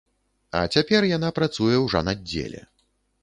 [0.59, 2.61] А цяпер яна працуе ў жанаддзеле.